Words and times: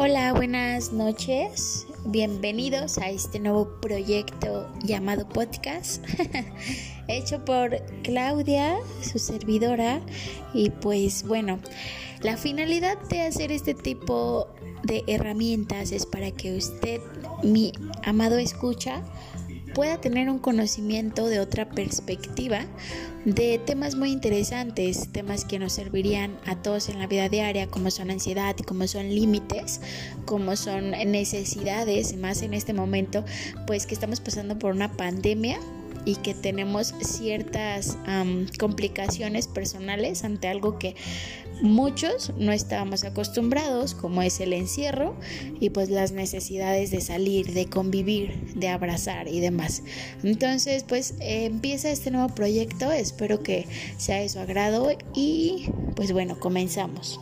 Hola, 0.00 0.32
buenas 0.32 0.92
noches. 0.92 1.84
Bienvenidos 2.04 2.98
a 2.98 3.10
este 3.10 3.40
nuevo 3.40 3.80
proyecto 3.80 4.72
llamado 4.84 5.28
podcast, 5.28 6.04
hecho 7.08 7.44
por 7.44 7.82
Claudia, 8.04 8.76
su 9.02 9.18
servidora. 9.18 10.00
Y 10.54 10.70
pues 10.70 11.26
bueno, 11.26 11.58
la 12.22 12.36
finalidad 12.36 12.96
de 13.08 13.22
hacer 13.22 13.50
este 13.50 13.74
tipo 13.74 14.46
de 14.84 15.02
herramientas 15.08 15.90
es 15.90 16.06
para 16.06 16.30
que 16.30 16.56
usted, 16.56 17.00
mi 17.42 17.72
amado 18.04 18.38
escucha, 18.38 19.02
pueda 19.74 20.00
tener 20.00 20.28
un 20.30 20.38
conocimiento 20.38 21.26
de 21.26 21.40
otra 21.40 21.68
perspectiva 21.68 22.60
de 23.24 23.58
temas 23.58 23.94
muy 23.94 24.10
interesantes, 24.10 25.08
temas 25.12 25.44
que 25.44 25.58
nos 25.58 25.72
servirían 25.72 26.38
a 26.46 26.56
todos 26.56 26.88
en 26.88 26.98
la 26.98 27.06
vida 27.06 27.28
diaria, 27.28 27.66
como 27.66 27.90
son 27.90 28.10
ansiedad, 28.10 28.56
como 28.66 28.86
son 28.86 29.08
límites, 29.08 29.80
como 30.24 30.56
son 30.56 30.90
necesidades, 30.90 32.16
más 32.16 32.42
en 32.42 32.54
este 32.54 32.72
momento, 32.72 33.24
pues 33.66 33.86
que 33.86 33.94
estamos 33.94 34.20
pasando 34.20 34.58
por 34.58 34.72
una 34.72 34.92
pandemia 34.92 35.58
y 36.04 36.16
que 36.16 36.34
tenemos 36.34 36.94
ciertas 37.00 37.98
complicaciones 38.58 39.48
personales 39.48 40.24
ante 40.24 40.48
algo 40.48 40.78
que 40.78 40.96
muchos 41.60 42.32
no 42.38 42.52
estábamos 42.52 43.04
acostumbrados, 43.04 43.94
como 43.94 44.22
es 44.22 44.40
el 44.40 44.52
encierro 44.52 45.16
y 45.60 45.70
pues 45.70 45.90
las 45.90 46.12
necesidades 46.12 46.90
de 46.90 47.00
salir, 47.00 47.52
de 47.52 47.66
convivir, 47.66 48.54
de 48.54 48.68
abrazar 48.68 49.28
y 49.28 49.40
demás. 49.40 49.82
Entonces, 50.22 50.84
pues 50.84 51.14
empieza 51.20 51.90
este 51.90 52.10
nuevo 52.10 52.34
proyecto, 52.34 52.92
espero 52.92 53.42
que 53.42 53.66
sea 53.96 54.20
de 54.20 54.28
su 54.28 54.38
agrado 54.38 54.90
y 55.14 55.70
pues 55.96 56.12
bueno, 56.12 56.38
comenzamos. 56.38 57.18